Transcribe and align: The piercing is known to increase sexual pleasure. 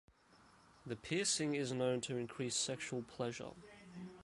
The 0.83 0.95
piercing 0.95 1.53
is 1.53 1.71
known 1.73 2.01
to 2.01 2.17
increase 2.17 2.55
sexual 2.55 3.03
pleasure. 3.03 3.51